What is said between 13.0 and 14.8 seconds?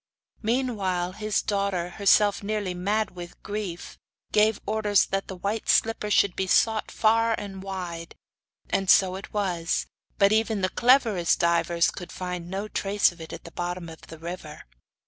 of it at the bottom of the river.